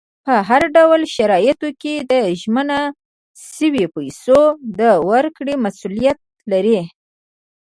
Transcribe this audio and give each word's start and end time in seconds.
په 0.25 0.33
هر 0.49 0.61
ډول 0.75 1.01
شرایطو 1.15 1.69
کې 1.81 1.93
د 2.11 2.13
ژمنه 2.41 2.79
شویو 3.53 3.91
پیسو 3.95 4.39
د 4.79 4.81
ورکړې 5.09 5.55
مسولیت 5.65 6.19
لري. 6.51 6.81